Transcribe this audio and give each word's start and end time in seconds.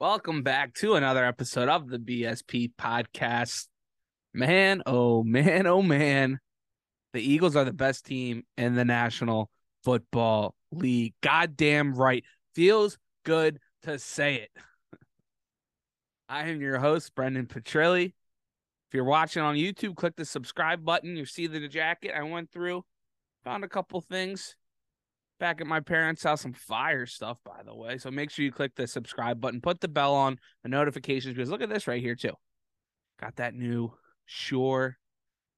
Welcome 0.00 0.42
back 0.42 0.72
to 0.76 0.94
another 0.94 1.22
episode 1.26 1.68
of 1.68 1.86
the 1.86 1.98
BSP 1.98 2.72
podcast. 2.74 3.66
Man, 4.32 4.82
oh 4.86 5.22
man, 5.24 5.66
oh 5.66 5.82
man. 5.82 6.40
The 7.12 7.20
Eagles 7.20 7.54
are 7.54 7.66
the 7.66 7.74
best 7.74 8.06
team 8.06 8.44
in 8.56 8.76
the 8.76 8.84
National 8.86 9.50
Football 9.84 10.54
League. 10.72 11.12
Goddamn 11.22 11.92
right. 11.92 12.24
Feels 12.54 12.96
good 13.26 13.58
to 13.82 13.98
say 13.98 14.36
it. 14.36 14.50
I 16.30 16.48
am 16.48 16.62
your 16.62 16.78
host, 16.78 17.14
Brendan 17.14 17.44
Petrilli. 17.44 18.06
If 18.06 18.94
you're 18.94 19.04
watching 19.04 19.42
on 19.42 19.56
YouTube, 19.56 19.96
click 19.96 20.16
the 20.16 20.24
subscribe 20.24 20.82
button. 20.82 21.14
You 21.14 21.26
see 21.26 21.46
the 21.46 21.68
jacket 21.68 22.14
I 22.16 22.22
went 22.22 22.50
through, 22.50 22.86
found 23.44 23.64
a 23.64 23.68
couple 23.68 24.00
things 24.00 24.56
back 25.40 25.60
at 25.60 25.66
my 25.66 25.80
parents' 25.80 26.22
house. 26.22 26.42
Some 26.42 26.52
fire 26.52 27.06
stuff, 27.06 27.38
by 27.44 27.62
the 27.64 27.74
way. 27.74 27.98
So 27.98 28.12
make 28.12 28.30
sure 28.30 28.44
you 28.44 28.52
click 28.52 28.76
the 28.76 28.86
subscribe 28.86 29.40
button, 29.40 29.60
put 29.60 29.80
the 29.80 29.88
bell 29.88 30.14
on, 30.14 30.38
the 30.62 30.68
notifications, 30.68 31.34
because 31.34 31.50
look 31.50 31.62
at 31.62 31.68
this 31.68 31.88
right 31.88 32.00
here, 32.00 32.14
too. 32.14 32.34
Got 33.20 33.36
that 33.36 33.54
new 33.54 33.92
Shure 34.26 34.96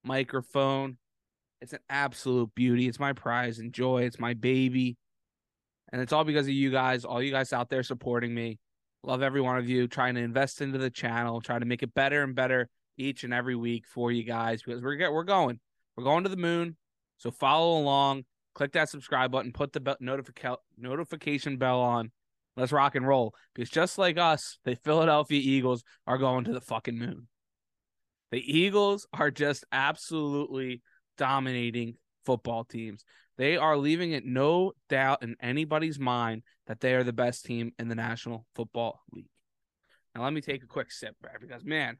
microphone. 0.03 0.97
It's 1.61 1.73
an 1.73 1.79
absolute 1.89 2.53
beauty. 2.55 2.87
It's 2.87 2.99
my 2.99 3.13
prize 3.13 3.59
and 3.59 3.71
joy. 3.71 4.03
It's 4.03 4.19
my 4.19 4.33
baby. 4.33 4.97
And 5.91 6.01
it's 6.01 6.11
all 6.11 6.23
because 6.23 6.47
of 6.47 6.53
you 6.53 6.71
guys, 6.71 7.05
all 7.05 7.21
you 7.21 7.31
guys 7.31 7.53
out 7.53 7.69
there 7.69 7.83
supporting 7.83 8.33
me. 8.33 8.59
Love 9.03 9.21
every 9.21 9.41
one 9.41 9.57
of 9.57 9.69
you, 9.69 9.87
trying 9.87 10.15
to 10.15 10.21
invest 10.21 10.61
into 10.61 10.79
the 10.79 10.89
channel, 10.89 11.39
trying 11.39 11.59
to 11.59 11.65
make 11.65 11.83
it 11.83 11.93
better 11.93 12.23
and 12.23 12.33
better 12.33 12.67
each 12.97 13.23
and 13.23 13.33
every 13.33 13.55
week 13.55 13.85
for 13.87 14.11
you 14.11 14.23
guys 14.23 14.63
because 14.63 14.81
we're 14.81 14.95
get, 14.95 15.11
we're 15.11 15.23
going. 15.23 15.59
We're 15.95 16.03
going 16.03 16.23
to 16.23 16.29
the 16.29 16.37
moon. 16.37 16.77
So 17.17 17.31
follow 17.31 17.77
along 17.77 18.25
click 18.53 18.73
that 18.73 18.89
subscribe 18.89 19.31
button, 19.31 19.51
put 19.51 19.73
the 19.73 19.79
be- 19.79 19.95
notification 19.99 20.57
notification 20.77 21.57
bell 21.57 21.81
on. 21.81 22.11
Let's 22.55 22.71
rock 22.71 22.95
and 22.95 23.07
roll. 23.07 23.33
Because 23.53 23.69
just 23.69 23.97
like 23.97 24.17
us, 24.17 24.59
the 24.63 24.75
Philadelphia 24.75 25.41
Eagles 25.43 25.83
are 26.05 26.17
going 26.17 26.43
to 26.45 26.53
the 26.53 26.61
fucking 26.61 26.97
moon. 26.97 27.27
The 28.31 28.39
Eagles 28.39 29.07
are 29.13 29.31
just 29.31 29.65
absolutely 29.71 30.81
dominating 31.17 31.95
football 32.25 32.63
teams. 32.63 33.03
They 33.37 33.57
are 33.57 33.75
leaving 33.75 34.11
it 34.11 34.25
no 34.25 34.73
doubt 34.89 35.23
in 35.23 35.35
anybody's 35.41 35.99
mind 35.99 36.43
that 36.67 36.79
they 36.79 36.93
are 36.93 37.03
the 37.03 37.13
best 37.13 37.45
team 37.45 37.73
in 37.79 37.87
the 37.87 37.95
National 37.95 38.45
Football 38.55 39.01
League. 39.11 39.29
Now, 40.13 40.23
let 40.23 40.33
me 40.33 40.41
take 40.41 40.63
a 40.63 40.67
quick 40.67 40.91
sip, 40.91 41.15
because 41.41 41.65
man, 41.65 41.97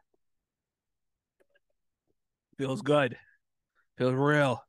feels 2.59 2.83
good. 2.83 3.17
Feels 3.97 4.13
real, 4.13 4.63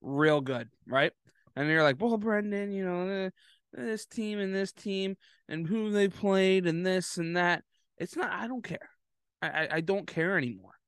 real 0.00 0.40
good, 0.40 0.68
right? 0.86 1.12
And 1.58 1.68
you're 1.68 1.82
like, 1.82 1.96
well, 2.00 2.16
Brendan, 2.16 2.70
you 2.70 2.84
know, 2.84 3.30
this 3.72 4.06
team 4.06 4.38
and 4.38 4.54
this 4.54 4.72
team 4.72 5.16
and 5.48 5.66
who 5.66 5.90
they 5.90 6.06
played 6.08 6.66
and 6.66 6.86
this 6.86 7.16
and 7.16 7.36
that. 7.36 7.64
It's 7.96 8.16
not. 8.16 8.30
I 8.30 8.46
don't 8.46 8.62
care. 8.62 8.90
I 9.42 9.68
I 9.72 9.80
don't 9.80 10.06
care 10.06 10.38
anymore 10.38 10.78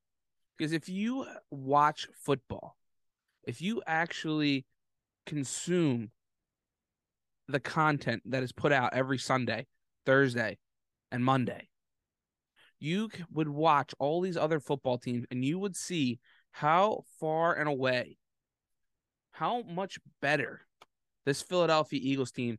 because 0.57 0.73
if 0.73 0.89
you 0.89 1.27
watch 1.51 2.07
football, 2.25 2.77
if 3.43 3.61
you 3.61 3.83
actually 3.85 4.65
consume 5.27 6.13
the 7.49 7.61
content 7.61 8.23
that 8.27 8.45
is 8.45 8.53
put 8.53 8.71
out 8.71 8.95
every 8.95 9.19
Sunday, 9.19 9.67
Thursday, 10.07 10.57
and 11.11 11.25
Monday, 11.25 11.69
you 12.79 13.11
would 13.33 13.49
watch 13.49 13.93
all 13.99 14.21
these 14.21 14.37
other 14.37 14.61
football 14.61 14.99
teams 14.99 15.27
and 15.33 15.45
you 15.45 15.59
would 15.59 15.75
see 15.75 16.21
how 16.53 17.03
far 17.19 17.55
and 17.55 17.69
away 17.69 18.17
how 19.41 19.63
much 19.63 19.99
better 20.21 20.61
this 21.25 21.41
Philadelphia 21.41 21.99
Eagles 22.03 22.31
team 22.31 22.59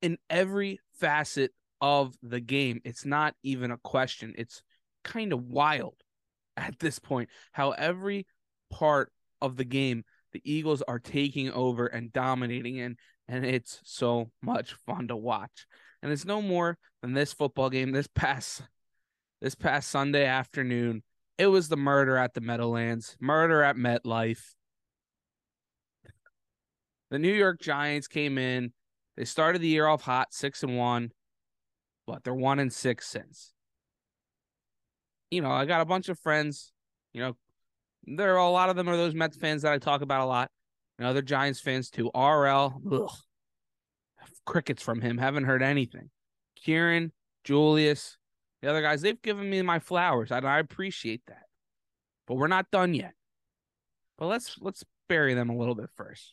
in 0.00 0.16
every 0.30 0.80
facet 0.98 1.52
of 1.78 2.16
the 2.22 2.40
game. 2.40 2.80
It's 2.86 3.04
not 3.04 3.34
even 3.42 3.70
a 3.70 3.76
question. 3.76 4.32
It's 4.38 4.62
kind 5.04 5.34
of 5.34 5.44
wild 5.44 5.96
at 6.56 6.78
this 6.78 6.98
point 6.98 7.28
how 7.52 7.72
every 7.72 8.26
part 8.70 9.12
of 9.42 9.58
the 9.58 9.64
game 9.64 10.04
the 10.32 10.40
Eagles 10.42 10.80
are 10.88 10.98
taking 10.98 11.50
over 11.52 11.86
and 11.86 12.10
dominating 12.12 12.80
and 12.80 12.96
and 13.28 13.44
it's 13.44 13.80
so 13.84 14.30
much 14.42 14.74
fun 14.86 15.08
to 15.08 15.16
watch. 15.16 15.66
And 16.02 16.10
it's 16.10 16.24
no 16.24 16.40
more 16.40 16.78
than 17.02 17.12
this 17.12 17.34
football 17.34 17.68
game 17.68 17.92
this 17.92 18.08
past 18.14 18.62
this 19.42 19.54
past 19.54 19.90
Sunday 19.90 20.24
afternoon. 20.24 21.02
It 21.36 21.48
was 21.48 21.68
the 21.68 21.76
murder 21.76 22.16
at 22.16 22.32
the 22.32 22.40
Meadowlands, 22.40 23.18
murder 23.20 23.62
at 23.62 23.76
MetLife. 23.76 24.54
The 27.10 27.18
New 27.18 27.32
York 27.32 27.60
Giants 27.60 28.08
came 28.08 28.38
in. 28.38 28.72
They 29.16 29.24
started 29.24 29.60
the 29.60 29.68
year 29.68 29.86
off 29.86 30.02
hot, 30.02 30.32
six 30.32 30.62
and 30.62 30.76
one, 30.76 31.12
but 32.06 32.24
they're 32.24 32.34
one 32.34 32.58
and 32.58 32.72
six 32.72 33.06
since. 33.06 33.52
You 35.30 35.40
know, 35.40 35.50
I 35.50 35.64
got 35.64 35.80
a 35.80 35.86
bunch 35.86 36.08
of 36.08 36.18
friends. 36.18 36.72
You 37.12 37.20
know, 37.22 37.36
there 38.04 38.34
are 38.34 38.38
a 38.38 38.50
lot 38.50 38.70
of 38.70 38.76
them 38.76 38.88
are 38.88 38.96
those 38.96 39.14
Mets 39.14 39.36
fans 39.36 39.62
that 39.62 39.72
I 39.72 39.78
talk 39.78 40.02
about 40.02 40.22
a 40.22 40.26
lot. 40.26 40.50
And 40.98 41.06
other 41.08 41.22
Giants 41.22 41.60
fans 41.60 41.90
too. 41.90 42.10
RL, 42.14 42.80
ugh, 42.92 43.10
crickets 44.46 44.82
from 44.82 45.00
him. 45.00 45.18
Haven't 45.18 45.44
heard 45.44 45.62
anything. 45.62 46.10
Kieran, 46.56 47.12
Julius, 47.42 48.16
the 48.62 48.70
other 48.70 48.82
guys, 48.82 49.02
they've 49.02 49.20
given 49.20 49.50
me 49.50 49.60
my 49.62 49.80
flowers. 49.80 50.30
and 50.30 50.46
I 50.46 50.58
appreciate 50.58 51.22
that. 51.26 51.42
But 52.26 52.36
we're 52.36 52.46
not 52.46 52.70
done 52.70 52.94
yet. 52.94 53.12
But 54.16 54.26
let's 54.26 54.56
let's 54.60 54.84
bury 55.08 55.34
them 55.34 55.50
a 55.50 55.56
little 55.56 55.74
bit 55.74 55.90
first 55.96 56.32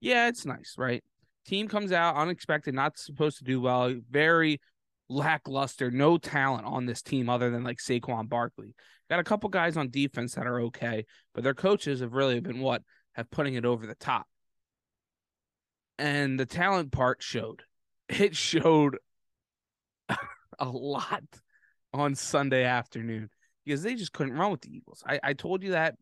yeah, 0.00 0.28
it's 0.28 0.44
nice, 0.44 0.74
right? 0.76 1.02
Team 1.46 1.68
comes 1.68 1.92
out 1.92 2.16
unexpected, 2.16 2.74
not 2.74 2.98
supposed 2.98 3.38
to 3.38 3.44
do 3.44 3.60
well, 3.60 3.94
very 4.10 4.60
lackluster, 5.08 5.90
no 5.90 6.16
talent 6.16 6.66
on 6.66 6.86
this 6.86 7.02
team 7.02 7.28
other 7.28 7.50
than 7.50 7.64
like 7.64 7.78
Saquon 7.78 8.28
Barkley. 8.28 8.74
Got 9.10 9.20
a 9.20 9.24
couple 9.24 9.50
guys 9.50 9.76
on 9.76 9.90
defense 9.90 10.34
that 10.34 10.46
are 10.46 10.60
okay, 10.62 11.04
but 11.34 11.44
their 11.44 11.54
coaches 11.54 12.00
have 12.00 12.14
really 12.14 12.40
been 12.40 12.60
what 12.60 12.82
have 13.12 13.30
putting 13.30 13.54
it 13.54 13.64
over 13.64 13.86
the 13.86 13.94
top. 13.94 14.26
And 15.98 16.40
the 16.40 16.46
talent 16.46 16.92
part 16.92 17.22
showed. 17.22 17.62
It 18.08 18.34
showed 18.34 18.98
a 20.58 20.64
lot 20.66 21.24
on 21.92 22.14
Sunday 22.14 22.64
afternoon 22.64 23.30
because 23.64 23.82
they 23.82 23.94
just 23.94 24.12
couldn't 24.12 24.34
run 24.34 24.50
with 24.50 24.62
the 24.62 24.74
Eagles. 24.74 25.02
I, 25.06 25.20
I 25.22 25.32
told 25.32 25.62
you 25.62 25.72
that, 25.72 25.94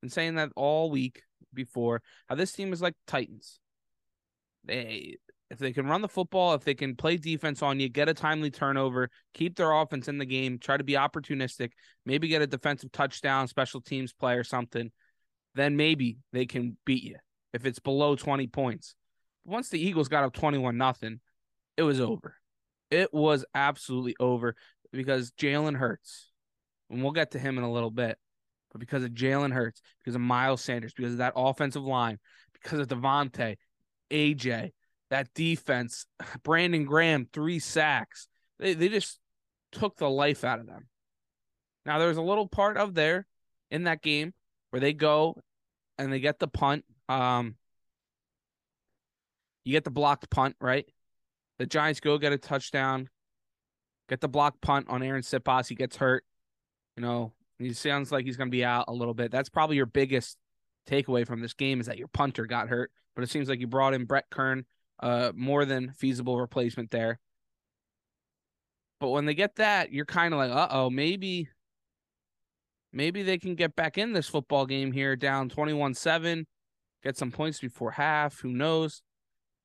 been 0.00 0.10
saying 0.10 0.34
that 0.34 0.50
all 0.56 0.90
week 0.90 1.22
before 1.54 2.02
how 2.28 2.34
this 2.34 2.52
team 2.52 2.72
is 2.72 2.82
like 2.82 2.94
Titans. 3.06 3.58
They 4.64 5.16
if 5.50 5.58
they 5.58 5.72
can 5.72 5.86
run 5.86 6.02
the 6.02 6.08
football, 6.08 6.54
if 6.54 6.64
they 6.64 6.74
can 6.74 6.96
play 6.96 7.16
defense 7.16 7.62
on 7.62 7.78
you, 7.78 7.88
get 7.88 8.08
a 8.08 8.14
timely 8.14 8.50
turnover, 8.50 9.10
keep 9.34 9.56
their 9.56 9.72
offense 9.72 10.08
in 10.08 10.18
the 10.18 10.24
game, 10.24 10.58
try 10.58 10.76
to 10.76 10.84
be 10.84 10.94
opportunistic, 10.94 11.70
maybe 12.04 12.28
get 12.28 12.42
a 12.42 12.46
defensive 12.46 12.90
touchdown, 12.92 13.46
special 13.46 13.80
teams 13.80 14.12
play 14.12 14.34
or 14.34 14.42
something, 14.42 14.90
then 15.54 15.76
maybe 15.76 16.18
they 16.32 16.46
can 16.46 16.76
beat 16.84 17.04
you 17.04 17.16
if 17.52 17.66
it's 17.66 17.78
below 17.78 18.16
20 18.16 18.46
points. 18.48 18.94
Once 19.44 19.68
the 19.68 19.78
Eagles 19.78 20.08
got 20.08 20.24
up 20.24 20.32
21 20.32 20.76
nothing, 20.76 21.20
it 21.76 21.82
was 21.82 22.00
over. 22.00 22.36
It 22.90 23.12
was 23.12 23.44
absolutely 23.54 24.16
over 24.18 24.56
because 24.92 25.30
Jalen 25.32 25.76
Hurts, 25.76 26.30
and 26.90 27.02
we'll 27.02 27.12
get 27.12 27.32
to 27.32 27.38
him 27.38 27.58
in 27.58 27.64
a 27.64 27.72
little 27.72 27.90
bit, 27.90 28.18
but 28.74 28.80
because 28.80 29.04
of 29.04 29.10
Jalen 29.10 29.52
Hurts, 29.52 29.80
because 30.00 30.16
of 30.16 30.20
Miles 30.20 30.60
Sanders, 30.60 30.92
because 30.92 31.12
of 31.12 31.18
that 31.18 31.34
offensive 31.36 31.84
line, 31.84 32.18
because 32.52 32.80
of 32.80 32.88
DeVonta, 32.88 33.54
AJ, 34.10 34.72
that 35.10 35.32
defense, 35.32 36.06
Brandon 36.42 36.84
Graham, 36.84 37.28
three 37.32 37.60
sacks. 37.60 38.26
They 38.58 38.74
they 38.74 38.88
just 38.88 39.20
took 39.70 39.96
the 39.96 40.10
life 40.10 40.42
out 40.42 40.58
of 40.58 40.66
them. 40.66 40.88
Now 41.86 42.00
there's 42.00 42.16
a 42.16 42.22
little 42.22 42.48
part 42.48 42.76
of 42.76 42.94
there 42.94 43.26
in 43.70 43.84
that 43.84 44.02
game 44.02 44.34
where 44.70 44.80
they 44.80 44.92
go 44.92 45.36
and 45.96 46.12
they 46.12 46.18
get 46.18 46.40
the 46.40 46.48
punt. 46.48 46.84
Um, 47.08 47.54
you 49.64 49.70
get 49.70 49.84
the 49.84 49.90
blocked 49.90 50.28
punt, 50.30 50.56
right? 50.60 50.84
The 51.60 51.66
Giants 51.66 52.00
go 52.00 52.18
get 52.18 52.32
a 52.32 52.38
touchdown, 52.38 53.08
get 54.08 54.20
the 54.20 54.28
blocked 54.28 54.60
punt 54.60 54.86
on 54.88 55.00
Arryn 55.00 55.22
Siposs. 55.22 55.68
He 55.68 55.76
gets 55.76 55.96
hurt. 55.96 56.24
You 56.96 57.02
know, 57.02 57.32
he 57.58 57.72
sounds 57.72 58.10
like 58.10 58.24
he's 58.24 58.36
going 58.36 58.48
to 58.48 58.56
be 58.56 58.64
out 58.64 58.86
a 58.88 58.92
little 58.92 59.14
bit. 59.14 59.30
That's 59.30 59.48
probably 59.48 59.76
your 59.76 59.86
biggest 59.86 60.36
takeaway 60.88 61.26
from 61.26 61.40
this 61.40 61.54
game 61.54 61.80
is 61.80 61.86
that 61.86 61.98
your 61.98 62.08
punter 62.08 62.46
got 62.46 62.68
hurt, 62.68 62.90
but 63.14 63.22
it 63.22 63.30
seems 63.30 63.48
like 63.48 63.60
you 63.60 63.66
brought 63.66 63.94
in 63.94 64.04
Brett 64.04 64.26
Kern, 64.30 64.64
uh, 65.00 65.32
more 65.34 65.64
than 65.64 65.92
feasible 65.92 66.38
replacement 66.38 66.90
there. 66.90 67.20
But 69.00 69.10
when 69.10 69.26
they 69.26 69.34
get 69.34 69.56
that, 69.56 69.92
you're 69.92 70.04
kind 70.04 70.32
of 70.32 70.38
like, 70.38 70.50
uh 70.50 70.68
oh, 70.70 70.90
maybe, 70.90 71.48
maybe 72.92 73.22
they 73.22 73.38
can 73.38 73.54
get 73.54 73.76
back 73.76 73.98
in 73.98 74.12
this 74.12 74.28
football 74.28 74.66
game 74.66 74.92
here, 74.92 75.16
down 75.16 75.48
21 75.48 75.94
7, 75.94 76.46
get 77.02 77.16
some 77.16 77.30
points 77.30 77.60
before 77.60 77.90
half. 77.92 78.40
Who 78.40 78.50
knows? 78.50 79.02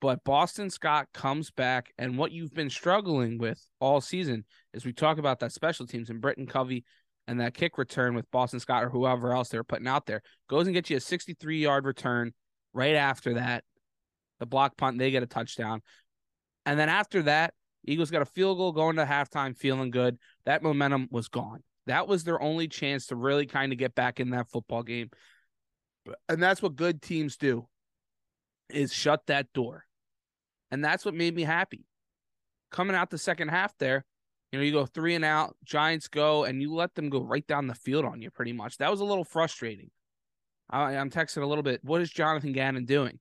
But 0.01 0.23
Boston 0.23 0.69
Scott 0.69 1.07
comes 1.13 1.51
back, 1.51 1.91
and 1.97 2.17
what 2.17 2.31
you've 2.31 2.53
been 2.53 2.69
struggling 2.69 3.37
with 3.37 3.61
all 3.81 3.99
season 3.99 4.45
is 4.73 4.85
we 4.85 4.93
talk 4.93 5.17
about 5.17 5.39
that 5.39 5.51
special 5.51 5.85
teams 5.85 6.09
and 6.09 6.21
Britain 6.21 6.47
Covey 6.47 6.85
and 7.29 7.39
that 7.39 7.53
kick 7.53 7.77
return 7.77 8.15
with 8.15 8.29
Boston 8.31 8.59
Scott 8.59 8.83
or 8.83 8.89
whoever 8.89 9.35
else 9.35 9.49
they 9.49 9.59
were 9.59 9.63
putting 9.63 9.87
out 9.87 10.07
there 10.07 10.23
goes 10.49 10.65
and 10.65 10.73
gets 10.73 10.89
you 10.89 10.97
a 10.97 10.99
63 10.99 11.59
yard 11.59 11.85
return 11.85 12.33
right 12.73 12.95
after 12.95 13.35
that. 13.35 13.63
The 14.39 14.47
block 14.47 14.75
punt, 14.77 14.97
they 14.97 15.11
get 15.11 15.21
a 15.21 15.27
touchdown. 15.27 15.83
And 16.65 16.79
then 16.79 16.89
after 16.89 17.21
that, 17.23 17.53
Eagles 17.85 18.09
got 18.09 18.23
a 18.23 18.25
field 18.25 18.57
goal 18.57 18.71
going 18.71 18.95
to 18.95 19.05
halftime, 19.05 19.55
feeling 19.55 19.91
good. 19.91 20.17
That 20.45 20.63
momentum 20.63 21.07
was 21.11 21.27
gone. 21.27 21.61
That 21.85 22.07
was 22.07 22.23
their 22.23 22.41
only 22.41 22.67
chance 22.67 23.05
to 23.07 23.15
really 23.15 23.45
kind 23.45 23.71
of 23.71 23.77
get 23.77 23.93
back 23.93 24.19
in 24.19 24.31
that 24.31 24.49
football 24.49 24.81
game. 24.81 25.11
And 26.27 26.41
that's 26.41 26.63
what 26.63 26.75
good 26.75 26.99
teams 26.99 27.37
do 27.37 27.67
is 28.71 28.91
shut 28.91 29.27
that 29.27 29.53
door. 29.53 29.85
And 30.71 30.83
that's 30.83 31.05
what 31.05 31.13
made 31.13 31.35
me 31.35 31.43
happy. 31.43 31.85
Coming 32.71 32.95
out 32.95 33.11
the 33.11 33.19
second 33.19 33.49
half 33.49 33.77
there, 33.77 34.03
you 34.51 34.59
know, 34.59 34.65
you 34.65 34.71
go 34.71 34.85
three 34.85 35.15
and 35.15 35.25
out, 35.25 35.55
Giants 35.63 36.07
go, 36.07 36.43
and 36.43 36.61
you 36.61 36.73
let 36.73 36.95
them 36.95 37.09
go 37.09 37.21
right 37.21 37.45
down 37.45 37.67
the 37.67 37.75
field 37.75 38.05
on 38.05 38.21
you 38.21 38.31
pretty 38.31 38.53
much. 38.53 38.77
That 38.77 38.91
was 38.91 38.99
a 38.99 39.05
little 39.05 39.23
frustrating. 39.23 39.91
I, 40.69 40.95
I'm 40.95 41.09
texting 41.09 41.43
a 41.43 41.47
little 41.47 41.63
bit. 41.63 41.83
What 41.83 42.01
is 42.01 42.09
Jonathan 42.09 42.53
Gannon 42.53 42.85
doing? 42.85 43.19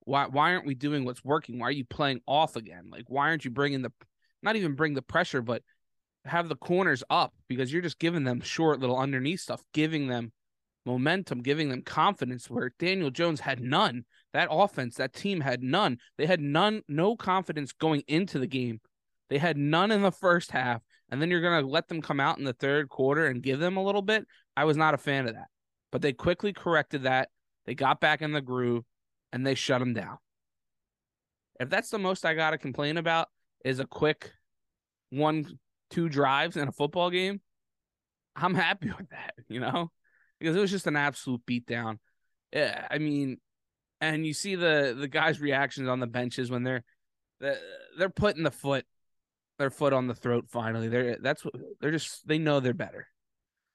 Why 0.00 0.26
why 0.26 0.52
aren't 0.52 0.66
we 0.66 0.74
doing 0.74 1.04
what's 1.04 1.24
working? 1.24 1.58
Why 1.58 1.68
are 1.68 1.72
you 1.72 1.84
playing 1.84 2.20
off 2.26 2.56
again? 2.56 2.88
Like 2.90 3.04
why 3.08 3.28
aren't 3.28 3.44
you 3.44 3.50
bringing 3.50 3.82
the 3.82 3.92
not 4.42 4.56
even 4.56 4.74
bring 4.74 4.94
the 4.94 5.02
pressure, 5.02 5.42
but 5.42 5.62
have 6.24 6.48
the 6.48 6.56
corners 6.56 7.02
up 7.10 7.34
because 7.48 7.72
you're 7.72 7.82
just 7.82 7.98
giving 7.98 8.24
them 8.24 8.40
short 8.40 8.80
little 8.80 8.98
underneath 8.98 9.40
stuff, 9.40 9.62
giving 9.72 10.08
them 10.08 10.32
momentum, 10.86 11.42
giving 11.42 11.68
them 11.68 11.82
confidence 11.82 12.48
where 12.48 12.72
Daniel 12.78 13.10
Jones 13.10 13.40
had 13.40 13.60
none. 13.60 14.04
That 14.32 14.48
offense, 14.50 14.96
that 14.96 15.12
team 15.12 15.40
had 15.40 15.62
none. 15.62 15.98
They 16.16 16.26
had 16.26 16.40
none, 16.40 16.82
no 16.88 17.16
confidence 17.16 17.72
going 17.72 18.02
into 18.06 18.38
the 18.38 18.46
game. 18.46 18.80
They 19.30 19.38
had 19.38 19.56
none 19.56 19.90
in 19.90 20.02
the 20.02 20.12
first 20.12 20.50
half. 20.50 20.82
And 21.10 21.20
then 21.20 21.30
you're 21.30 21.40
going 21.40 21.62
to 21.62 21.68
let 21.68 21.88
them 21.88 22.02
come 22.02 22.20
out 22.20 22.38
in 22.38 22.44
the 22.44 22.52
third 22.52 22.88
quarter 22.88 23.26
and 23.26 23.42
give 23.42 23.58
them 23.58 23.76
a 23.76 23.82
little 23.82 24.02
bit. 24.02 24.26
I 24.56 24.64
was 24.64 24.76
not 24.76 24.94
a 24.94 24.98
fan 24.98 25.26
of 25.26 25.34
that. 25.34 25.48
But 25.90 26.02
they 26.02 26.12
quickly 26.12 26.52
corrected 26.52 27.04
that. 27.04 27.30
They 27.66 27.74
got 27.74 28.00
back 28.00 28.22
in 28.22 28.32
the 28.32 28.40
groove 28.40 28.84
and 29.32 29.46
they 29.46 29.54
shut 29.54 29.80
them 29.80 29.94
down. 29.94 30.18
If 31.58 31.68
that's 31.68 31.90
the 31.90 31.98
most 31.98 32.24
I 32.24 32.34
got 32.34 32.50
to 32.50 32.58
complain 32.58 32.96
about 32.96 33.28
is 33.64 33.80
a 33.80 33.86
quick 33.86 34.30
one, 35.10 35.58
two 35.90 36.08
drives 36.08 36.56
in 36.56 36.68
a 36.68 36.72
football 36.72 37.10
game, 37.10 37.40
I'm 38.36 38.54
happy 38.54 38.90
with 38.98 39.10
that, 39.10 39.34
you 39.48 39.60
know, 39.60 39.90
because 40.38 40.56
it 40.56 40.60
was 40.60 40.70
just 40.70 40.86
an 40.86 40.96
absolute 40.96 41.42
beatdown. 41.46 41.98
Yeah, 42.52 42.86
I 42.90 42.98
mean, 42.98 43.38
and 44.00 44.26
you 44.26 44.32
see 44.32 44.54
the 44.54 44.96
the 44.98 45.08
guys' 45.08 45.40
reactions 45.40 45.88
on 45.88 46.00
the 46.00 46.06
benches 46.06 46.50
when 46.50 46.62
they're 46.62 46.82
they're 47.40 48.08
putting 48.08 48.42
the 48.42 48.50
foot 48.50 48.86
their 49.60 49.70
foot 49.70 49.92
on 49.92 50.08
the 50.08 50.14
throat 50.14 50.46
finally. 50.48 50.88
They're 50.88 51.18
that's 51.20 51.44
what 51.44 51.54
they're 51.80 51.92
just 51.92 52.26
they 52.26 52.38
know 52.38 52.58
they're 52.58 52.74
better. 52.74 53.06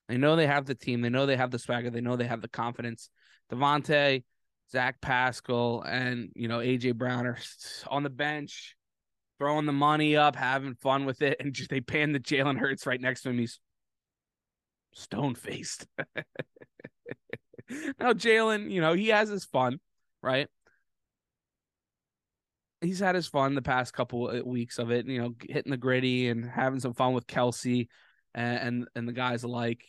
They 0.10 0.18
know 0.18 0.36
they 0.36 0.48
have 0.48 0.66
the 0.66 0.76
team. 0.76 1.02
They 1.02 1.10
know 1.10 1.26
they 1.26 1.38
have 1.38 1.52
the 1.52 1.60
swagger. 1.60 1.90
They 1.90 2.02
know 2.02 2.18
they 2.18 2.28
have 2.28 2.42
the 2.42 2.50
confidence. 2.50 3.10
DeVonta, 3.52 4.24
Zach 4.72 5.00
Pascal, 5.00 5.84
and 5.84 6.32
you 6.36 6.48
know 6.48 6.60
AJ 6.60 6.96
Brown 6.96 7.26
are 7.26 7.38
on 7.88 8.04
the 8.04 8.10
bench, 8.10 8.76
throwing 9.40 9.66
the 9.66 9.72
money 9.72 10.18
up, 10.18 10.36
having 10.36 10.76
fun 10.76 11.06
with 11.06 11.22
it, 11.22 11.38
and 11.40 11.54
just 11.54 11.70
they 11.70 11.82
pan 11.82 12.12
the 12.12 12.20
Jalen 12.20 12.58
Hurts 12.58 12.86
right 12.86 13.00
next 13.00 13.22
to 13.22 13.30
him. 13.30 13.38
He's 13.38 13.60
stone 14.94 15.36
faced. 15.36 15.88
now 18.00 18.14
Jalen, 18.14 18.72
you 18.72 18.82
know 18.82 18.94
he 18.94 19.10
has 19.10 19.30
his 19.30 19.46
fun, 19.46 19.80
right? 20.22 20.48
He's 22.86 23.00
had 23.00 23.16
his 23.16 23.28
fun 23.28 23.56
the 23.56 23.62
past 23.62 23.94
couple 23.94 24.30
of 24.30 24.46
weeks 24.46 24.80
of 24.80 24.92
it, 24.92 25.08
you 25.08 25.22
know, 25.22 25.36
hitting 25.50 25.72
the 25.72 25.78
griddy 25.78 26.30
and 26.30 26.46
having 26.50 26.80
some 26.80 26.94
fun 26.94 27.14
with 27.14 27.28
Kelce 27.28 27.88
and 28.34 28.60
and, 28.60 28.88
and 28.96 29.08
the 29.08 29.14
guys 29.14 29.44
alike 29.44 29.86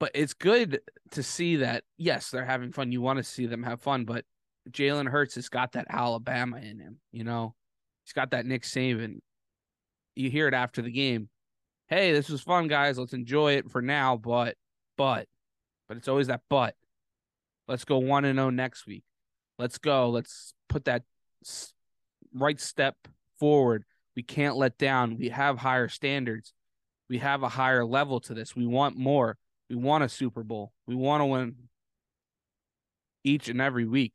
but 0.00 0.10
it's 0.14 0.32
good 0.32 0.80
to 1.12 1.22
see 1.22 1.56
that 1.56 1.84
yes, 1.98 2.30
they're 2.30 2.44
having 2.44 2.72
fun. 2.72 2.90
You 2.90 3.02
want 3.02 3.18
to 3.18 3.22
see 3.22 3.46
them 3.46 3.62
have 3.62 3.82
fun, 3.82 4.06
but 4.06 4.24
Jalen 4.70 5.08
Hurts 5.08 5.36
has 5.36 5.48
got 5.48 5.72
that 5.72 5.86
Alabama 5.90 6.56
in 6.56 6.80
him. 6.80 6.98
You 7.12 7.22
know, 7.22 7.54
he's 8.04 8.14
got 8.14 8.30
that 8.30 8.46
Nick 8.46 8.62
Saban. 8.62 9.20
You 10.16 10.30
hear 10.30 10.48
it 10.48 10.54
after 10.54 10.82
the 10.82 10.90
game. 10.90 11.28
Hey, 11.88 12.12
this 12.12 12.30
was 12.30 12.40
fun, 12.40 12.66
guys. 12.66 12.98
Let's 12.98 13.12
enjoy 13.12 13.54
it 13.54 13.70
for 13.70 13.82
now. 13.82 14.16
But, 14.16 14.56
but, 14.96 15.26
but 15.86 15.98
it's 15.98 16.08
always 16.08 16.28
that 16.28 16.42
but. 16.48 16.74
Let's 17.68 17.84
go 17.84 17.98
one 17.98 18.24
and 18.24 18.38
zero 18.38 18.46
oh 18.46 18.50
next 18.50 18.86
week. 18.86 19.04
Let's 19.58 19.78
go. 19.78 20.08
Let's 20.08 20.54
put 20.68 20.86
that 20.86 21.02
right 22.34 22.60
step 22.60 22.96
forward. 23.38 23.84
We 24.16 24.22
can't 24.22 24.56
let 24.56 24.78
down. 24.78 25.16
We 25.18 25.30
have 25.30 25.58
higher 25.58 25.88
standards. 25.88 26.52
We 27.08 27.18
have 27.18 27.42
a 27.42 27.48
higher 27.48 27.84
level 27.84 28.20
to 28.20 28.34
this. 28.34 28.54
We 28.54 28.66
want 28.66 28.96
more. 28.96 29.36
We 29.68 29.76
want 29.76 30.04
a 30.04 30.08
Super 30.08 30.42
Bowl. 30.42 30.72
We 30.86 30.94
want 30.94 31.20
to 31.20 31.26
win 31.26 31.54
each 33.24 33.48
and 33.48 33.60
every 33.60 33.84
week. 33.84 34.14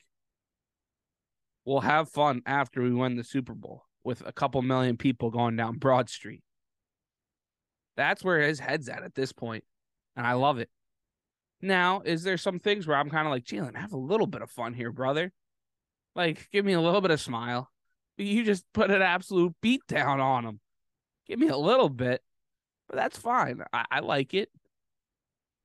We'll 1.66 1.82
have 1.82 2.10
fun 2.10 2.42
after 2.46 2.82
we 2.82 2.92
win 2.92 3.16
the 3.16 3.24
Super 3.24 3.54
Bowl 3.54 3.84
with 4.04 4.22
a 4.26 4.32
couple 4.32 4.62
million 4.62 4.98
people 4.98 5.32
going 5.32 5.56
down 5.56 5.78
Broad 5.78 6.10
Street. 6.10 6.44
That's 7.98 8.24
where 8.24 8.42
his 8.42 8.60
head's 8.60 8.90
at 8.90 9.04
at 9.04 9.16
this 9.16 9.32
point, 9.32 9.64
and 10.16 10.28
I 10.28 10.34
love 10.34 10.60
it. 10.60 10.70
Now, 11.62 12.02
is 12.02 12.24
there 12.24 12.38
some 12.38 12.60
things 12.60 12.86
where 12.86 12.98
I'm 12.98 13.10
kind 13.10 13.26
of 13.26 13.32
like, 13.32 13.46
Jalen, 13.46 13.76
have 13.76 13.94
a 13.94 13.98
little 13.98 14.28
bit 14.28 14.42
of 14.42 14.52
fun 14.52 14.74
here, 14.74 14.92
brother? 14.92 15.32
Like, 16.16 16.50
give 16.52 16.66
me 16.66 16.74
a 16.74 16.82
little 16.82 17.02
bit 17.02 17.12
of 17.12 17.20
smile. 17.20 17.70
You 18.18 18.44
just 18.46 18.66
put 18.74 18.92
an 18.92 19.02
absolute 19.02 19.54
beat 19.62 19.82
down 19.88 20.22
on 20.22 20.46
him. 20.46 20.60
Give 21.28 21.38
me 21.38 21.50
a 21.50 21.58
little 21.58 21.90
bit, 21.90 22.22
but 22.88 22.96
that's 22.96 23.18
fine. 23.18 23.62
I, 23.74 23.86
I 23.92 24.00
like 24.00 24.34
it 24.34 24.50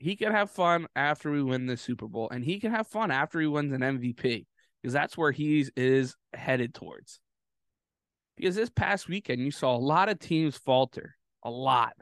he 0.00 0.16
can 0.16 0.32
have 0.32 0.50
fun 0.50 0.88
after 0.96 1.30
we 1.30 1.42
win 1.42 1.66
the 1.66 1.76
Super 1.76 2.08
Bowl, 2.08 2.30
and 2.30 2.42
he 2.42 2.58
can 2.58 2.72
have 2.72 2.88
fun 2.88 3.10
after 3.10 3.38
he 3.38 3.46
wins 3.46 3.72
an 3.72 3.82
MVP 3.82 4.46
because 4.80 4.94
that's 4.94 5.16
where 5.16 5.30
he 5.30 5.66
is 5.76 6.16
headed 6.32 6.74
towards. 6.74 7.20
Because 8.36 8.56
this 8.56 8.70
past 8.70 9.08
weekend, 9.08 9.42
you 9.42 9.50
saw 9.50 9.76
a 9.76 9.78
lot 9.78 10.08
of 10.08 10.18
teams 10.18 10.56
falter, 10.56 11.16
a 11.44 11.50
lot. 11.50 11.92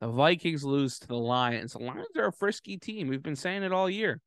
The 0.00 0.08
Vikings 0.08 0.64
lose 0.64 0.98
to 0.98 1.06
the 1.06 1.16
Lions. 1.16 1.74
The 1.74 1.78
Lions 1.78 2.16
are 2.16 2.26
a 2.26 2.32
frisky 2.32 2.78
team. 2.78 3.06
We've 3.06 3.22
been 3.22 3.36
saying 3.36 3.62
it 3.62 3.72
all 3.72 3.88
year. 3.88 4.20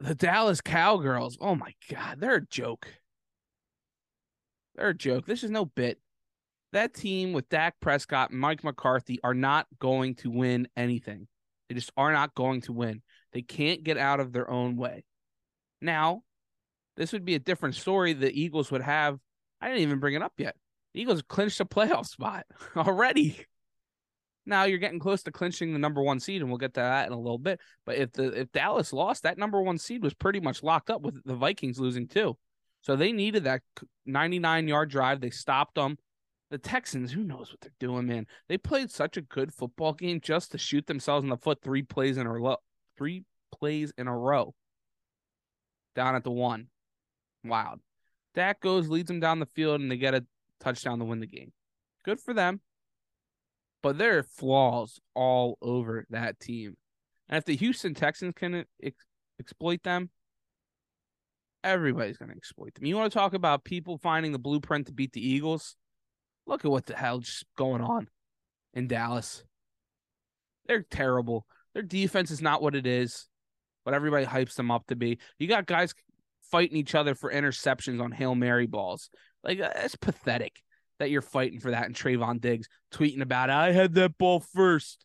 The 0.00 0.14
Dallas 0.14 0.60
Cowgirls, 0.60 1.38
oh 1.40 1.54
my 1.54 1.72
God, 1.90 2.20
they're 2.20 2.36
a 2.36 2.46
joke. 2.46 2.88
They're 4.74 4.90
a 4.90 4.94
joke. 4.94 5.26
This 5.26 5.42
is 5.42 5.50
no 5.50 5.64
bit 5.64 5.98
that 6.76 6.92
team 6.92 7.32
with 7.32 7.48
Dak 7.48 7.74
Prescott 7.80 8.30
and 8.30 8.38
Mike 8.38 8.62
McCarthy 8.62 9.18
are 9.24 9.34
not 9.34 9.66
going 9.78 10.14
to 10.16 10.30
win 10.30 10.68
anything. 10.76 11.26
They 11.68 11.74
just 11.74 11.90
are 11.96 12.12
not 12.12 12.34
going 12.34 12.60
to 12.62 12.72
win. 12.72 13.02
They 13.32 13.40
can't 13.40 13.82
get 13.82 13.96
out 13.96 14.20
of 14.20 14.32
their 14.32 14.50
own 14.50 14.76
way. 14.76 15.04
Now, 15.80 16.22
this 16.96 17.12
would 17.12 17.24
be 17.24 17.34
a 17.34 17.40
different 17.40 17.76
story 17.76 18.12
the 18.12 18.30
Eagles 18.30 18.70
would 18.70 18.82
have. 18.82 19.18
I 19.60 19.68
didn't 19.68 19.82
even 19.82 20.00
bring 20.00 20.14
it 20.14 20.22
up 20.22 20.34
yet. 20.36 20.54
The 20.92 21.00
Eagles 21.00 21.22
clinched 21.22 21.60
a 21.60 21.64
playoff 21.64 22.06
spot 22.06 22.44
already. 22.76 23.46
Now 24.46 24.64
you're 24.64 24.78
getting 24.78 25.00
close 25.00 25.22
to 25.24 25.32
clinching 25.32 25.72
the 25.72 25.78
number 25.78 26.02
one 26.02 26.20
seed, 26.20 26.40
and 26.40 26.50
we'll 26.50 26.58
get 26.58 26.74
to 26.74 26.80
that 26.80 27.06
in 27.06 27.12
a 27.12 27.18
little 27.18 27.38
bit. 27.38 27.60
But 27.84 27.96
if 27.96 28.12
the 28.12 28.40
if 28.40 28.52
Dallas 28.52 28.92
lost, 28.92 29.24
that 29.24 29.38
number 29.38 29.60
one 29.60 29.78
seed 29.78 30.02
was 30.02 30.14
pretty 30.14 30.40
much 30.40 30.62
locked 30.62 30.90
up 30.90 31.02
with 31.02 31.22
the 31.24 31.34
Vikings 31.34 31.80
losing 31.80 32.06
too. 32.06 32.36
So 32.82 32.94
they 32.94 33.10
needed 33.10 33.44
that 33.44 33.62
99 34.06 34.68
yard 34.68 34.90
drive. 34.90 35.20
They 35.20 35.30
stopped 35.30 35.74
them. 35.74 35.98
The 36.50 36.58
Texans, 36.58 37.10
who 37.10 37.24
knows 37.24 37.50
what 37.50 37.60
they're 37.60 37.72
doing, 37.80 38.06
man? 38.06 38.28
They 38.48 38.56
played 38.56 38.92
such 38.92 39.16
a 39.16 39.22
good 39.22 39.52
football 39.52 39.92
game 39.92 40.20
just 40.20 40.52
to 40.52 40.58
shoot 40.58 40.86
themselves 40.86 41.24
in 41.24 41.30
the 41.30 41.36
foot 41.36 41.58
three 41.60 41.82
plays 41.82 42.16
in 42.16 42.26
a 42.26 42.32
row. 42.32 42.58
Three 42.96 43.24
plays 43.50 43.92
in 43.98 44.06
a 44.06 44.16
row. 44.16 44.54
Down 45.96 46.14
at 46.14 46.22
the 46.22 46.30
one. 46.30 46.68
Wild. 47.42 47.80
Dak 48.34 48.60
goes, 48.60 48.88
leads 48.88 49.08
them 49.08 49.18
down 49.18 49.40
the 49.40 49.46
field, 49.46 49.80
and 49.80 49.90
they 49.90 49.96
get 49.96 50.14
a 50.14 50.24
touchdown 50.60 51.00
to 51.00 51.04
win 51.04 51.18
the 51.18 51.26
game. 51.26 51.52
Good 52.04 52.20
for 52.20 52.34
them. 52.34 52.60
But 53.82 53.98
there 53.98 54.18
are 54.18 54.22
flaws 54.22 54.98
all 55.14 55.58
over 55.62 56.06
that 56.10 56.40
team. 56.40 56.76
And 57.28 57.38
if 57.38 57.44
the 57.44 57.56
Houston 57.56 57.94
Texans 57.94 58.34
can 58.36 58.64
ex- 58.82 59.04
exploit 59.38 59.82
them, 59.82 60.10
everybody's 61.62 62.16
going 62.16 62.30
to 62.30 62.36
exploit 62.36 62.74
them. 62.74 62.86
You 62.86 62.96
want 62.96 63.12
to 63.12 63.18
talk 63.18 63.34
about 63.34 63.64
people 63.64 63.98
finding 63.98 64.32
the 64.32 64.38
blueprint 64.38 64.86
to 64.86 64.92
beat 64.92 65.12
the 65.12 65.26
Eagles? 65.26 65.76
Look 66.46 66.64
at 66.64 66.70
what 66.70 66.86
the 66.86 66.96
hell's 66.96 67.44
going 67.56 67.82
on 67.82 68.08
in 68.72 68.86
Dallas. 68.86 69.44
They're 70.66 70.82
terrible. 70.82 71.46
Their 71.74 71.82
defense 71.82 72.30
is 72.30 72.40
not 72.40 72.62
what 72.62 72.74
it 72.74 72.86
is, 72.86 73.28
but 73.84 73.94
everybody 73.94 74.24
hypes 74.24 74.54
them 74.54 74.70
up 74.70 74.86
to 74.86 74.96
be. 74.96 75.18
You 75.38 75.48
got 75.48 75.66
guys 75.66 75.94
fighting 76.50 76.76
each 76.76 76.94
other 76.94 77.14
for 77.14 77.32
interceptions 77.32 78.02
on 78.02 78.12
Hail 78.12 78.34
Mary 78.34 78.66
balls. 78.66 79.10
Like, 79.42 79.60
uh, 79.60 79.70
that's 79.74 79.96
pathetic 79.96 80.62
that 80.98 81.10
you're 81.10 81.22
fighting 81.22 81.60
for 81.60 81.70
that. 81.70 81.86
And 81.86 81.94
Trevon 81.94 82.40
Diggs 82.40 82.68
tweeting 82.92 83.22
about. 83.22 83.50
I 83.50 83.72
had 83.72 83.94
that 83.94 84.18
ball 84.18 84.40
first. 84.40 85.04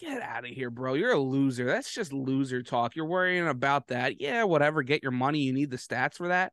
Get 0.00 0.22
out 0.22 0.44
of 0.44 0.50
here, 0.50 0.70
bro. 0.70 0.94
You're 0.94 1.12
a 1.12 1.18
loser. 1.18 1.66
That's 1.66 1.92
just 1.92 2.12
loser 2.12 2.62
talk. 2.62 2.96
You're 2.96 3.04
worrying 3.06 3.46
about 3.46 3.88
that. 3.88 4.20
Yeah, 4.20 4.44
whatever. 4.44 4.82
Get 4.82 5.02
your 5.02 5.12
money. 5.12 5.40
You 5.40 5.52
need 5.52 5.70
the 5.70 5.76
stats 5.76 6.14
for 6.14 6.28
that. 6.28 6.52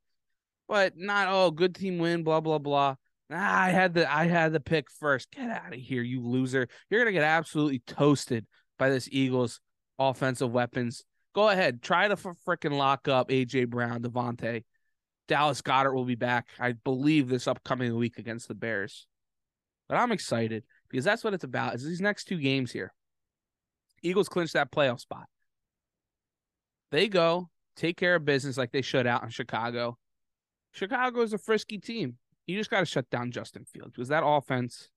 But 0.67 0.97
not, 0.97 1.29
oh, 1.29 1.51
good 1.51 1.73
team 1.73 1.97
win, 1.97 2.23
blah, 2.23 2.41
blah, 2.41 2.57
blah. 2.57 2.95
Ah, 3.31 3.63
I 3.63 3.69
had 3.69 3.93
the 3.93 4.11
I 4.11 4.25
had 4.25 4.53
the 4.53 4.59
pick 4.59 4.89
first. 4.89 5.31
Get 5.31 5.49
out 5.49 5.73
of 5.73 5.79
here, 5.79 6.01
you 6.01 6.21
loser. 6.21 6.67
You're 6.89 7.01
gonna 7.01 7.11
get 7.11 7.23
absolutely 7.23 7.79
toasted 7.79 8.45
by 8.79 8.89
this 8.89 9.09
Eagles 9.11 9.59
offensive 9.99 10.51
weapons. 10.51 11.03
Go 11.35 11.49
ahead, 11.49 11.81
try 11.81 12.07
to 12.07 12.15
freaking 12.15 12.77
lock 12.77 13.07
up 13.07 13.29
AJ 13.29 13.69
Brown, 13.69 14.01
DeVonta. 14.01 14.63
Dallas 15.27 15.61
Goedert 15.61 15.93
will 15.93 16.05
be 16.05 16.15
back, 16.15 16.47
I 16.59 16.73
believe, 16.73 17.27
this 17.27 17.47
upcoming 17.47 17.95
week 17.95 18.17
against 18.17 18.47
the 18.47 18.55
Bears. 18.55 19.07
But 19.89 19.97
I'm 19.97 20.11
excited 20.11 20.63
because 20.89 21.05
that's 21.05 21.23
what 21.23 21.33
it's 21.33 21.43
about. 21.43 21.75
Is 21.75 21.83
these 21.83 22.01
next 22.01 22.25
two 22.25 22.37
games 22.37 22.71
here. 22.71 22.93
Eagles 24.03 24.29
clinch 24.29 24.53
that 24.53 24.71
playoff 24.71 24.99
spot. 24.99 25.25
They 26.91 27.07
go 27.07 27.49
take 27.75 27.97
care 27.97 28.15
of 28.15 28.25
business 28.25 28.57
like 28.57 28.71
they 28.71 28.81
should 28.81 29.07
out 29.07 29.23
in 29.23 29.29
Chicago. 29.29 29.97
Chicago 30.71 31.21
is 31.21 31.33
a 31.33 31.37
frisky 31.37 31.77
team. 31.77 32.17
You 32.45 32.57
just 32.57 32.69
got 32.69 32.79
to 32.79 32.85
shut 32.85 33.09
down 33.09 33.31
Justin 33.31 33.65
Fields 33.65 33.93
because 33.93 34.09
that 34.09 34.25
offense, 34.25 34.89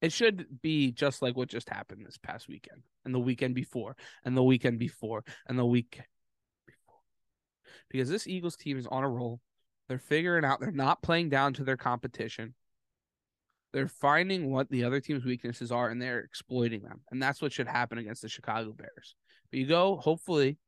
it 0.00 0.12
should 0.12 0.46
be 0.62 0.92
just 0.92 1.22
like 1.22 1.36
what 1.36 1.48
just 1.48 1.68
happened 1.68 2.04
this 2.06 2.18
past 2.18 2.48
weekend 2.48 2.82
and 3.04 3.14
the 3.14 3.18
weekend 3.18 3.54
before 3.54 3.96
and 4.24 4.36
the 4.36 4.42
weekend 4.42 4.78
before 4.78 5.24
and 5.48 5.58
the 5.58 5.66
week 5.66 6.00
before. 6.66 7.00
Because 7.90 8.08
this 8.08 8.26
Eagles 8.26 8.56
team 8.56 8.78
is 8.78 8.86
on 8.86 9.02
a 9.02 9.08
roll. 9.08 9.40
They're 9.88 9.98
figuring 9.98 10.44
out 10.44 10.60
they're 10.60 10.70
not 10.70 11.02
playing 11.02 11.30
down 11.30 11.54
to 11.54 11.64
their 11.64 11.76
competition. 11.76 12.54
They're 13.72 13.88
finding 13.88 14.50
what 14.50 14.70
the 14.70 14.84
other 14.84 15.00
team's 15.00 15.24
weaknesses 15.24 15.72
are 15.72 15.88
and 15.88 16.00
they're 16.00 16.20
exploiting 16.20 16.82
them. 16.82 17.00
And 17.10 17.22
that's 17.22 17.40
what 17.40 17.52
should 17.52 17.68
happen 17.68 17.98
against 17.98 18.22
the 18.22 18.28
Chicago 18.28 18.72
Bears. 18.72 19.14
But 19.50 19.60
you 19.60 19.66
go, 19.66 19.96
hopefully, 19.96 20.58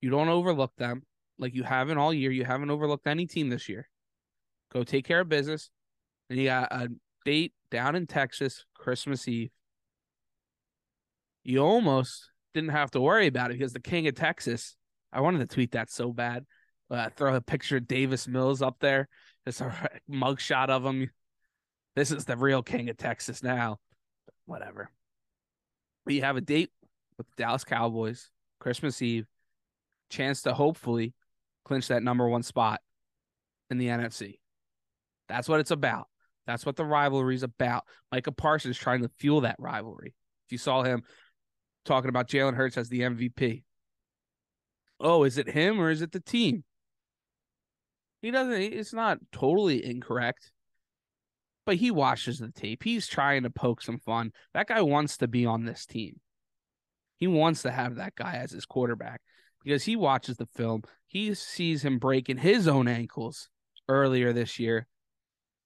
you 0.00 0.10
don't 0.10 0.28
overlook 0.28 0.72
them 0.76 1.02
like 1.38 1.54
you 1.54 1.62
haven't 1.62 1.98
all 1.98 2.12
year. 2.12 2.30
You 2.30 2.44
haven't 2.44 2.70
overlooked 2.70 3.06
any 3.06 3.26
team 3.26 3.48
this 3.48 3.68
year. 3.68 3.88
Go 4.72 4.84
take 4.84 5.06
care 5.06 5.20
of 5.20 5.28
business. 5.28 5.70
And 6.30 6.38
you 6.38 6.46
got 6.46 6.72
a 6.72 6.88
date 7.24 7.52
down 7.70 7.96
in 7.96 8.06
Texas, 8.06 8.64
Christmas 8.74 9.26
Eve. 9.28 9.50
You 11.42 11.58
almost 11.58 12.30
didn't 12.54 12.70
have 12.70 12.90
to 12.92 13.00
worry 13.00 13.26
about 13.26 13.50
it 13.50 13.58
because 13.58 13.72
the 13.72 13.80
king 13.80 14.06
of 14.06 14.14
Texas, 14.14 14.76
I 15.12 15.20
wanted 15.20 15.38
to 15.38 15.54
tweet 15.54 15.72
that 15.72 15.90
so 15.90 16.12
bad. 16.12 16.44
Uh, 16.94 17.10
throw 17.16 17.34
a 17.34 17.40
picture 17.40 17.78
of 17.78 17.88
Davis 17.88 18.28
Mills 18.28 18.62
up 18.62 18.76
there. 18.78 19.08
Just 19.46 19.60
a 19.60 19.90
mugshot 20.10 20.68
of 20.68 20.84
him. 20.84 21.10
This 21.96 22.10
is 22.10 22.24
the 22.24 22.36
real 22.36 22.62
king 22.62 22.88
of 22.88 22.96
Texas 22.96 23.42
now. 23.42 23.78
Whatever. 24.46 24.90
You 26.06 26.22
have 26.22 26.36
a 26.36 26.40
date 26.40 26.70
with 27.18 27.26
the 27.26 27.42
Dallas 27.42 27.64
Cowboys, 27.64 28.30
Christmas 28.60 29.00
Eve, 29.02 29.26
chance 30.10 30.42
to 30.42 30.54
hopefully 30.54 31.14
clinch 31.64 31.88
that 31.88 32.02
number 32.02 32.28
one 32.28 32.42
spot 32.42 32.80
in 33.70 33.78
the 33.78 33.88
NFC. 33.88 34.38
That's 35.28 35.48
what 35.48 35.60
it's 35.60 35.70
about. 35.70 36.08
That's 36.46 36.66
what 36.66 36.76
the 36.76 36.84
rivalry 36.84 37.34
is 37.34 37.42
about. 37.42 37.84
Micah 38.12 38.32
Parsons 38.32 38.76
trying 38.76 39.02
to 39.02 39.10
fuel 39.18 39.40
that 39.42 39.56
rivalry. 39.58 40.14
If 40.46 40.52
you 40.52 40.58
saw 40.58 40.82
him 40.82 41.02
talking 41.84 42.10
about 42.10 42.28
Jalen 42.28 42.54
Hurts 42.54 42.76
as 42.76 42.88
the 42.88 43.00
MVP. 43.00 43.64
Oh, 45.00 45.24
is 45.24 45.38
it 45.38 45.48
him 45.48 45.80
or 45.80 45.90
is 45.90 46.02
it 46.02 46.12
the 46.12 46.20
team? 46.20 46.64
He 48.24 48.30
doesn't, 48.30 48.54
it's 48.54 48.94
not 48.94 49.18
totally 49.32 49.84
incorrect, 49.84 50.50
but 51.66 51.76
he 51.76 51.90
watches 51.90 52.38
the 52.38 52.50
tape. 52.50 52.82
He's 52.82 53.06
trying 53.06 53.42
to 53.42 53.50
poke 53.50 53.82
some 53.82 53.98
fun. 53.98 54.32
That 54.54 54.66
guy 54.66 54.80
wants 54.80 55.18
to 55.18 55.28
be 55.28 55.44
on 55.44 55.66
this 55.66 55.84
team. 55.84 56.20
He 57.18 57.26
wants 57.26 57.60
to 57.62 57.70
have 57.70 57.96
that 57.96 58.14
guy 58.14 58.36
as 58.36 58.50
his 58.50 58.64
quarterback 58.64 59.20
because 59.62 59.82
he 59.82 59.94
watches 59.94 60.38
the 60.38 60.46
film. 60.46 60.84
He 61.06 61.34
sees 61.34 61.84
him 61.84 61.98
breaking 61.98 62.38
his 62.38 62.66
own 62.66 62.88
ankles 62.88 63.50
earlier 63.90 64.32
this 64.32 64.58
year. 64.58 64.86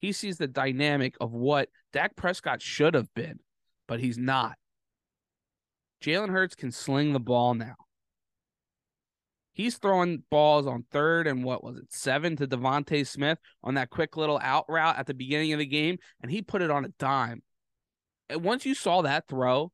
He 0.01 0.11
sees 0.11 0.39
the 0.39 0.49
dynamic 0.49 1.15
of 1.21 1.31
what 1.31 1.69
Dak 1.93 2.17
Prescott 2.17 2.61
should 2.61 2.95
have 2.95 3.15
been, 3.15 3.39
but 3.87 4.01
he's 4.01 4.19
not. 4.19 4.57
Jalen 6.03 6.31
Hurts 6.31 6.57
can 6.57 6.73
sling 6.73 7.13
the 7.13 7.21
ball 7.21 7.55
now. 7.55 7.77
He's 9.59 9.77
throwing 9.77 10.23
balls 10.31 10.69
on 10.69 10.85
third 10.93 11.27
and 11.27 11.43
what 11.43 11.65
was 11.65 11.79
it, 11.79 11.93
seven 11.93 12.37
to 12.37 12.47
DeVonta 12.47 13.05
Smith 13.05 13.41
on 13.65 13.75
that 13.75 13.91
quick 13.91 14.17
little 14.17 14.39
out 14.41 14.67
route 14.69 14.97
at 14.97 15.09
the 15.09 15.15
beginning 15.15 15.53
of 15.53 15.59
the 15.59 15.67
game, 15.67 15.99
and 16.23 16.31
he 16.31 16.43
put 16.43 16.63
it 16.63 16.71
on 16.71 16.85
a 16.85 16.91
dime. 16.91 17.43
And 18.29 18.45
once 18.45 18.65
you 18.65 18.77
saw 18.77 19.03
that 19.03 19.27
throw, 19.27 19.73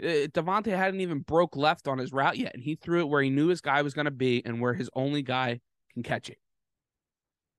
DeVonta 0.00 0.74
hadn't 0.74 1.02
even 1.02 1.18
broke 1.18 1.54
left 1.54 1.86
on 1.86 1.98
his 1.98 2.14
route 2.14 2.38
yet, 2.38 2.54
and 2.54 2.62
he 2.62 2.76
threw 2.76 3.00
it 3.00 3.08
where 3.10 3.20
he 3.20 3.28
knew 3.28 3.48
his 3.48 3.60
guy 3.60 3.82
was 3.82 3.92
going 3.92 4.06
to 4.06 4.10
be 4.10 4.42
and 4.42 4.58
where 4.58 4.72
his 4.72 4.88
only 4.94 5.20
guy 5.20 5.60
can 5.92 6.02
catch 6.02 6.30
it. 6.30 6.38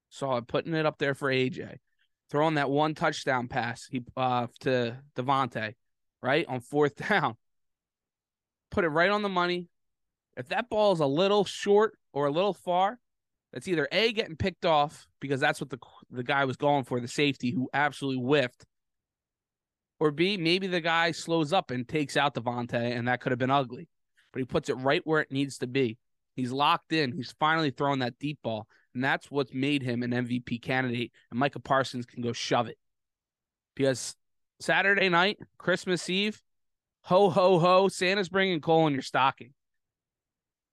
Saw 0.09 0.37
it 0.37 0.47
putting 0.47 0.73
it 0.73 0.87
up 0.87 0.97
there 0.97 1.13
for 1.13 1.29
AJ, 1.29 1.75
throwing 2.31 2.55
that 2.55 2.71
one 2.71 2.95
touchdown 2.95 3.49
pass 3.49 3.85
he 3.87 4.01
uh 4.15 4.47
to 4.61 4.97
DeVonta, 5.15 5.75
right 6.23 6.47
on 6.47 6.59
fourth 6.59 6.95
down. 7.07 7.35
Put 8.71 8.83
it 8.83 8.89
right 8.89 9.11
on 9.11 9.21
the 9.21 9.29
money. 9.29 9.67
If 10.37 10.49
that 10.49 10.69
ball 10.69 10.93
is 10.93 11.01
a 11.01 11.05
little 11.05 11.43
short 11.43 11.97
or 12.13 12.27
a 12.27 12.31
little 12.31 12.53
far, 12.53 12.99
that's 13.51 13.67
either 13.67 13.87
a 13.91 14.13
getting 14.13 14.37
picked 14.37 14.65
off 14.65 15.07
because 15.19 15.39
that's 15.39 15.59
what 15.59 15.69
the 15.69 15.79
the 16.11 16.23
guy 16.23 16.45
was 16.45 16.55
going 16.55 16.85
for, 16.85 16.99
the 16.99 17.07
safety 17.07 17.51
who 17.51 17.69
absolutely 17.73 18.23
whiffed 18.23 18.65
or 19.99 20.11
B, 20.11 20.37
maybe 20.37 20.67
the 20.67 20.81
guy 20.81 21.11
slows 21.11 21.53
up 21.53 21.71
and 21.71 21.87
takes 21.87 22.17
out 22.17 22.35
DeVonta, 22.35 22.75
and 22.75 23.07
that 23.07 23.19
could 23.19 23.31
have 23.31 23.39
been 23.39 23.51
ugly. 23.51 23.87
But 24.31 24.39
he 24.39 24.45
puts 24.45 24.69
it 24.69 24.75
right 24.75 25.01
where 25.05 25.21
it 25.21 25.31
needs 25.31 25.57
to 25.59 25.67
be. 25.67 25.97
He's 26.35 26.51
locked 26.51 26.93
in. 26.93 27.11
He's 27.11 27.33
finally 27.39 27.71
throwing 27.71 27.99
that 27.99 28.19
deep 28.19 28.39
ball. 28.43 28.67
And 28.93 29.03
that's 29.03 29.31
what's 29.31 29.53
made 29.53 29.81
him 29.81 30.03
an 30.03 30.11
MVP 30.11 30.61
candidate. 30.61 31.11
And 31.31 31.39
Micah 31.39 31.59
Parsons 31.59 32.05
can 32.05 32.21
go 32.21 32.31
shove 32.31 32.67
it. 32.67 32.77
Because 33.75 34.15
Saturday 34.59 35.09
night, 35.09 35.39
Christmas 35.57 36.07
Eve, 36.09 36.41
ho, 37.01 37.29
ho, 37.29 37.57
ho, 37.57 37.87
Santa's 37.87 38.29
bringing 38.29 38.61
coal 38.61 38.85
in 38.87 38.93
your 38.93 39.01
stocking. 39.01 39.53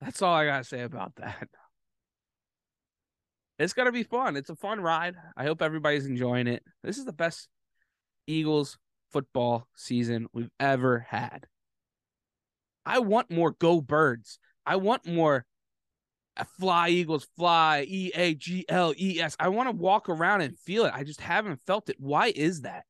That's 0.04 0.20
all 0.20 0.34
I 0.34 0.44
got 0.44 0.58
to 0.58 0.64
say 0.64 0.82
about 0.82 1.16
that. 1.16 1.49
It's 3.58 3.73
to 3.73 3.92
be 3.92 4.02
fun. 4.02 4.37
It's 4.37 4.50
a 4.50 4.56
fun 4.56 4.80
ride. 4.80 5.14
I 5.37 5.44
hope 5.44 5.62
everybody's 5.62 6.06
enjoying 6.06 6.46
it. 6.46 6.62
This 6.82 6.99
is 6.99 7.04
the 7.04 7.12
best 7.12 7.49
Eagles 8.26 8.76
football 9.12 9.66
season 9.75 10.26
we've 10.32 10.50
ever 10.61 11.06
had. 11.08 11.46
I 12.84 12.99
want 12.99 13.30
more 13.30 13.52
go 13.52 13.80
birds. 13.80 14.38
I 14.66 14.76
want 14.76 15.06
more 15.06 15.46
uh, 16.37 16.44
fly 16.58 16.88
eagles 16.88 17.26
fly 17.37 17.87
E 17.88 18.11
A 18.14 18.34
G 18.34 18.66
L 18.68 18.92
E 18.99 19.20
S. 19.20 19.37
I 19.38 19.49
want 19.49 19.70
to 19.70 19.76
walk 19.76 20.08
around 20.08 20.42
and 20.42 20.58
feel 20.58 20.84
it. 20.84 20.92
I 20.94 21.04
just 21.04 21.20
haven't 21.20 21.61
felt 21.66 21.88
it. 21.88 21.96
Why 21.99 22.32
is 22.34 22.62
that? 22.62 22.84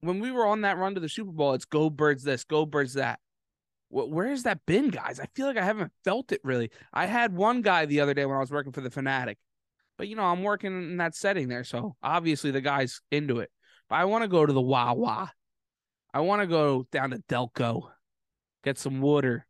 When 0.00 0.20
we 0.20 0.30
were 0.30 0.46
on 0.46 0.62
that 0.62 0.78
run 0.78 0.94
to 0.94 1.00
the 1.00 1.08
Super 1.08 1.32
Bowl, 1.32 1.54
it's 1.54 1.64
go 1.64 1.90
birds 1.90 2.22
this, 2.22 2.44
go 2.44 2.64
birds 2.64 2.94
that. 2.94 3.18
Where 3.88 4.28
has 4.28 4.42
that 4.42 4.66
been, 4.66 4.88
guys? 4.88 5.20
I 5.20 5.26
feel 5.34 5.46
like 5.46 5.56
I 5.56 5.64
haven't 5.64 5.92
felt 6.04 6.32
it 6.32 6.40
really. 6.42 6.70
I 6.92 7.06
had 7.06 7.34
one 7.34 7.62
guy 7.62 7.86
the 7.86 8.00
other 8.00 8.14
day 8.14 8.26
when 8.26 8.36
I 8.36 8.40
was 8.40 8.50
working 8.50 8.72
for 8.72 8.80
the 8.80 8.90
Fanatic, 8.90 9.38
but 9.96 10.08
you 10.08 10.16
know, 10.16 10.24
I'm 10.24 10.42
working 10.42 10.72
in 10.72 10.96
that 10.96 11.14
setting 11.14 11.48
there. 11.48 11.64
So 11.64 11.96
obviously 12.02 12.50
the 12.50 12.60
guy's 12.60 13.00
into 13.10 13.38
it. 13.38 13.50
But 13.88 13.96
I 13.96 14.04
want 14.06 14.22
to 14.22 14.28
go 14.28 14.44
to 14.44 14.52
the 14.52 14.60
Wawa. 14.60 15.32
I 16.12 16.20
want 16.20 16.42
to 16.42 16.46
go 16.46 16.86
down 16.90 17.10
to 17.10 17.18
Delco, 17.28 17.90
get 18.64 18.78
some 18.78 19.00
water. 19.00 19.46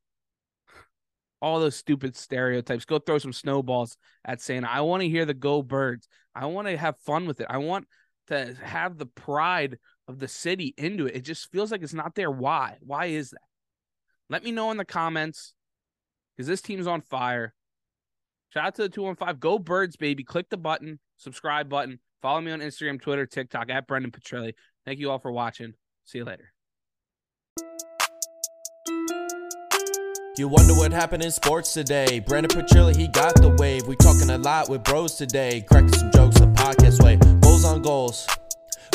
All 1.40 1.60
those 1.60 1.76
stupid 1.76 2.16
stereotypes. 2.16 2.84
Go 2.84 2.98
throw 2.98 3.18
some 3.18 3.32
snowballs 3.32 3.96
at 4.24 4.40
Santa. 4.40 4.68
I 4.68 4.80
want 4.80 5.02
to 5.02 5.08
hear 5.08 5.24
the 5.24 5.34
go 5.34 5.62
birds. 5.62 6.08
I 6.34 6.46
want 6.46 6.66
to 6.68 6.76
have 6.76 6.98
fun 7.00 7.26
with 7.26 7.40
it. 7.40 7.46
I 7.48 7.58
want 7.58 7.86
to 8.28 8.54
have 8.62 8.98
the 8.98 9.06
pride 9.06 9.78
of 10.08 10.18
the 10.18 10.28
city 10.28 10.74
into 10.76 11.06
it. 11.06 11.16
It 11.16 11.20
just 11.22 11.50
feels 11.52 11.70
like 11.70 11.82
it's 11.82 11.94
not 11.94 12.14
there. 12.14 12.30
Why? 12.30 12.76
Why 12.80 13.06
is 13.06 13.30
that? 13.30 13.40
Let 14.28 14.42
me 14.42 14.50
know 14.50 14.70
in 14.70 14.76
the 14.76 14.84
comments 14.84 15.54
because 16.36 16.48
this 16.48 16.60
team's 16.60 16.86
on 16.86 17.00
fire. 17.00 17.54
Shout 18.50 18.66
out 18.66 18.74
to 18.76 18.82
the 18.82 18.88
215. 18.88 19.38
Go 19.38 19.58
Birds, 19.58 19.96
baby. 19.96 20.24
Click 20.24 20.48
the 20.48 20.56
button, 20.56 20.98
subscribe 21.16 21.68
button. 21.68 22.00
Follow 22.22 22.40
me 22.40 22.52
on 22.52 22.60
Instagram, 22.60 23.00
Twitter, 23.00 23.26
TikTok 23.26 23.70
at 23.70 23.86
Brendan 23.86 24.10
Petrilli. 24.10 24.54
Thank 24.84 24.98
you 24.98 25.10
all 25.10 25.18
for 25.18 25.30
watching. 25.30 25.74
See 26.04 26.18
you 26.18 26.24
later. 26.24 26.52
You 30.38 30.48
wonder 30.48 30.74
what 30.74 30.92
happened 30.92 31.22
in 31.22 31.30
sports 31.30 31.72
today. 31.72 32.20
Brandon 32.20 32.50
Petrilli, 32.50 32.94
he 32.94 33.08
got 33.08 33.34
the 33.36 33.56
wave. 33.58 33.86
We 33.86 33.96
talking 33.96 34.28
a 34.28 34.36
lot 34.36 34.68
with 34.68 34.84
bros 34.84 35.14
today. 35.14 35.64
Cracking 35.66 35.92
some 35.94 36.10
jokes 36.10 36.38
the 36.38 36.46
podcast 36.46 37.02
way. 37.02 37.16
Goals 37.40 37.64
on 37.64 37.80
goals. 37.80 38.26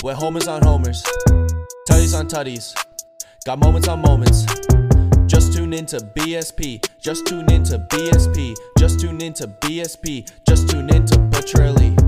With 0.03 0.17
homers 0.17 0.47
on 0.47 0.61
homers. 0.61 1.01
Tutties 1.89 2.17
on 2.17 2.27
tutties. 2.27 2.75
Got 3.45 3.57
moments 3.57 3.87
on 3.87 4.01
moments. 4.01 4.45
Just 5.27 5.53
tune 5.53 5.73
into 5.73 5.97
BSP. 5.97 6.85
Just 6.99 7.25
tune 7.27 7.51
into 7.51 7.79
BSP. 7.79 8.55
Just 8.77 8.99
tune 8.99 9.21
into 9.21 9.47
BSP. 9.47 10.29
Just 10.47 10.69
tune 10.69 10.89
into 10.93 11.15
Petrilli. 11.31 12.00